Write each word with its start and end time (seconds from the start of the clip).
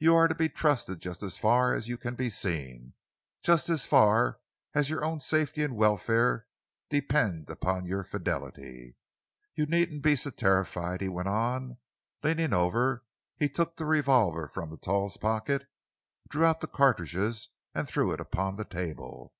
"You 0.00 0.16
are 0.16 0.26
to 0.26 0.34
be 0.34 0.48
trusted 0.48 0.98
just 0.98 1.22
as 1.22 1.38
far 1.38 1.72
as 1.72 1.86
you 1.86 1.96
can 1.96 2.16
be 2.16 2.28
seen, 2.28 2.94
just 3.40 3.68
as 3.68 3.86
far 3.86 4.40
as 4.74 4.90
your 4.90 5.04
own 5.04 5.20
safety 5.20 5.62
and 5.62 5.76
welfare 5.76 6.48
depend 6.88 7.48
upon 7.48 7.84
your 7.86 8.02
fidelity. 8.02 8.96
You 9.54 9.66
needn't 9.66 10.02
be 10.02 10.16
so 10.16 10.30
terrified," 10.30 11.00
he 11.02 11.08
went 11.08 11.28
on 11.28 11.70
as, 11.70 11.76
leaning 12.24 12.52
over, 12.52 13.04
he 13.36 13.48
took 13.48 13.76
the 13.76 13.86
revolver 13.86 14.48
from 14.48 14.70
Rentoul's 14.70 15.16
pocket, 15.18 15.68
drew 16.28 16.44
out 16.44 16.58
the 16.58 16.66
cartridges 16.66 17.50
and 17.72 17.86
threw 17.86 18.10
it 18.10 18.18
upon 18.18 18.56
the 18.56 18.64
table. 18.64 19.34